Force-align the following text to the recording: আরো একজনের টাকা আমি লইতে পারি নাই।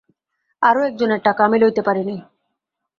আরো 0.61 0.81
একজনের 0.83 1.21
টাকা 1.23 1.41
আমি 1.43 1.57
লইতে 1.59 1.81
পারি 1.81 2.03
নাই। 2.03 2.19